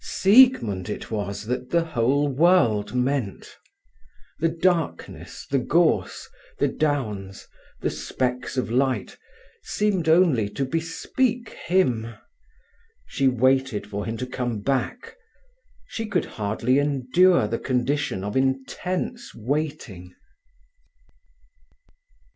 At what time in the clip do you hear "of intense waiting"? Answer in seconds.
18.23-20.15